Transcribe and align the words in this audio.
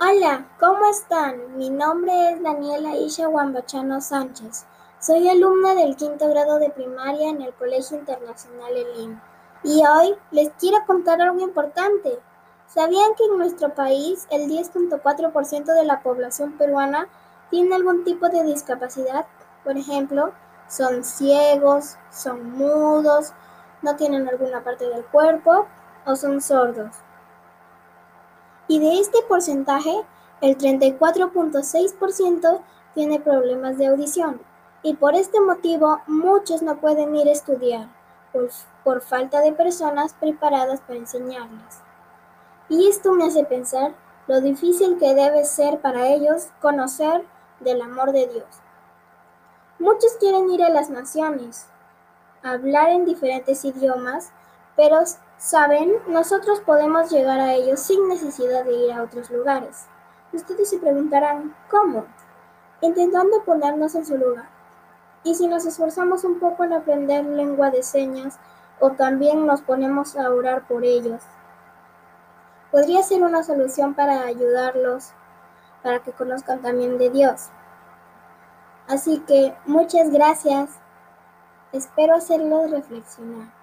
Hola, 0.00 0.46
¿cómo 0.60 0.86
están? 0.86 1.58
Mi 1.58 1.70
nombre 1.70 2.30
es 2.30 2.40
Daniela 2.40 2.96
Isha 2.96 3.28
Wambachano 3.28 4.00
Sánchez. 4.00 4.64
Soy 5.00 5.28
alumna 5.28 5.74
del 5.74 5.96
quinto 5.96 6.28
grado 6.28 6.60
de 6.60 6.70
primaria 6.70 7.30
en 7.30 7.42
el 7.42 7.52
Colegio 7.54 7.98
Internacional 7.98 8.76
Elim. 8.76 9.20
Y 9.64 9.82
hoy 9.84 10.14
les 10.30 10.50
quiero 10.50 10.78
contar 10.86 11.20
algo 11.20 11.40
importante. 11.40 12.16
¿Sabían 12.68 13.16
que 13.16 13.24
en 13.24 13.38
nuestro 13.38 13.74
país 13.74 14.28
el 14.30 14.48
10.4% 14.48 15.64
de 15.64 15.84
la 15.84 16.00
población 16.00 16.52
peruana 16.52 17.08
tiene 17.50 17.74
algún 17.74 18.04
tipo 18.04 18.28
de 18.28 18.44
discapacidad? 18.44 19.26
Por 19.64 19.76
ejemplo, 19.76 20.32
son 20.68 21.02
ciegos, 21.02 21.96
son 22.12 22.52
mudos, 22.52 23.32
no 23.82 23.96
tienen 23.96 24.28
alguna 24.28 24.62
parte 24.62 24.88
del 24.88 25.04
cuerpo 25.06 25.66
o 26.06 26.14
son 26.14 26.40
sordos. 26.40 26.94
Y 28.68 28.78
de 28.78 29.00
este 29.00 29.22
porcentaje, 29.22 30.04
el 30.40 30.56
34.6% 30.56 32.60
tiene 32.94 33.18
problemas 33.18 33.78
de 33.78 33.88
audición. 33.88 34.40
Y 34.82 34.94
por 34.94 35.14
este 35.14 35.40
motivo, 35.40 36.00
muchos 36.06 36.62
no 36.62 36.76
pueden 36.76 37.16
ir 37.16 37.28
a 37.28 37.32
estudiar 37.32 37.88
por, 38.32 38.50
por 38.84 39.00
falta 39.00 39.40
de 39.40 39.52
personas 39.52 40.14
preparadas 40.14 40.80
para 40.82 40.98
enseñarles. 40.98 41.80
Y 42.68 42.88
esto 42.88 43.12
me 43.12 43.24
hace 43.24 43.44
pensar 43.44 43.94
lo 44.28 44.42
difícil 44.42 44.98
que 44.98 45.14
debe 45.14 45.44
ser 45.44 45.80
para 45.80 46.08
ellos 46.08 46.48
conocer 46.60 47.24
del 47.60 47.80
amor 47.80 48.12
de 48.12 48.26
Dios. 48.26 48.46
Muchos 49.78 50.12
quieren 50.20 50.50
ir 50.50 50.62
a 50.62 50.68
las 50.68 50.90
naciones, 50.90 51.66
hablar 52.42 52.90
en 52.90 53.04
diferentes 53.04 53.64
idiomas, 53.64 54.30
pero 54.76 54.98
saben, 55.38 55.94
nosotros 56.08 56.60
podemos 56.60 57.10
llegar 57.10 57.38
a 57.38 57.54
ellos 57.54 57.80
sin 57.80 58.08
necesidad 58.08 58.64
de 58.64 58.72
ir 58.74 58.92
a 58.92 59.02
otros 59.02 59.30
lugares. 59.30 59.86
Ustedes 60.32 60.68
se 60.68 60.78
preguntarán, 60.78 61.54
¿cómo? 61.70 62.04
Intentando 62.80 63.42
ponernos 63.44 63.94
en 63.94 64.04
su 64.04 64.16
lugar. 64.18 64.48
Y 65.24 65.34
si 65.34 65.46
nos 65.46 65.64
esforzamos 65.64 66.24
un 66.24 66.38
poco 66.38 66.64
en 66.64 66.72
aprender 66.72 67.24
lengua 67.24 67.70
de 67.70 67.82
señas 67.82 68.38
o 68.80 68.90
también 68.90 69.46
nos 69.46 69.62
ponemos 69.62 70.16
a 70.16 70.30
orar 70.30 70.66
por 70.66 70.84
ellos, 70.84 71.22
podría 72.70 73.02
ser 73.02 73.22
una 73.22 73.42
solución 73.42 73.94
para 73.94 74.24
ayudarlos, 74.24 75.12
para 75.82 76.00
que 76.00 76.12
conozcan 76.12 76.60
también 76.60 76.98
de 76.98 77.10
Dios. 77.10 77.48
Así 78.86 79.20
que 79.20 79.56
muchas 79.66 80.10
gracias. 80.10 80.70
Espero 81.72 82.14
hacerlos 82.14 82.70
reflexionar. 82.70 83.57